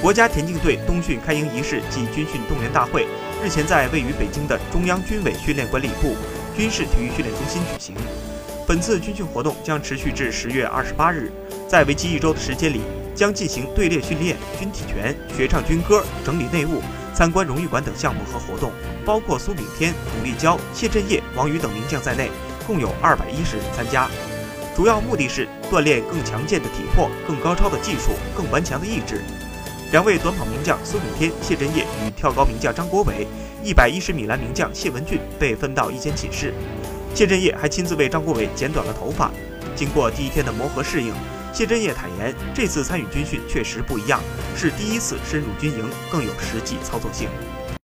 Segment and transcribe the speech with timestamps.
[0.00, 3.06] 国家田径队冬训开营仪式暨军训动员大会
[3.44, 6.16] 日前在位于北京的中央军委训练管理部
[6.56, 7.94] 军事体育训练中心举行。
[8.66, 11.30] 本次军训活动将持续至十月二十八日，
[11.68, 12.80] 在为期一周的时间里，
[13.14, 16.80] 将进行队列训练、军体拳、学唱军歌、整理内务、
[17.14, 18.72] 参观荣誉馆等项目和活动，
[19.04, 22.30] 包括苏炳添、巩立姣、谢震业、王宇等名将在内，
[22.66, 24.08] 共有二百一十人参加。
[24.74, 29.22] 主要目的是锻炼更强健的体魄、更高超的技术、更顽强的意志。
[29.92, 33.26] 两位短跑名将孙炳添、谢震业与跳高名将张国伟、
[33.64, 36.54] 一百一十米栏名将谢文俊被分到一间寝室。
[37.12, 39.32] 谢震业还亲自为张国伟剪短了头发。
[39.74, 41.12] 经过第一天的磨合适应，
[41.52, 44.20] 谢震业坦言，这次参与军训确实不一样，
[44.56, 47.28] 是第一次深入军营，更有实际操作性。